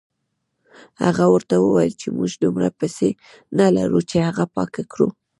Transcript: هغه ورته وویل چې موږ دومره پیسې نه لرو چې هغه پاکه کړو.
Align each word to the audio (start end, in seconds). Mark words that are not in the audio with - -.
هغه 1.05 1.25
ورته 1.33 1.55
وویل 1.59 1.93
چې 2.01 2.07
موږ 2.17 2.31
دومره 2.43 2.69
پیسې 2.79 3.09
نه 3.57 3.65
لرو 3.77 3.99
چې 4.09 4.17
هغه 4.27 4.43
پاکه 4.55 4.83
کړو. 4.91 5.07